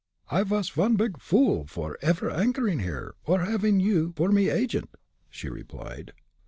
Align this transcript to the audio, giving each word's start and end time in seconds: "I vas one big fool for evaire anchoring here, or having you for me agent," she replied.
"I 0.31 0.41
vas 0.41 0.75
one 0.75 0.95
big 0.95 1.19
fool 1.19 1.67
for 1.67 1.95
evaire 2.01 2.31
anchoring 2.31 2.79
here, 2.79 3.13
or 3.27 3.41
having 3.41 3.79
you 3.79 4.13
for 4.15 4.29
me 4.29 4.49
agent," 4.49 4.89
she 5.29 5.47
replied. 5.47 6.13